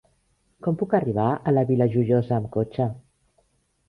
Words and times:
Com 0.67 0.77
puc 0.81 0.95
arribar 0.99 1.25
a 1.35 1.53
la 1.53 1.63
Vila 1.71 1.87
Joiosa 1.97 2.33
amb 2.39 2.49
cotxe? 2.57 2.89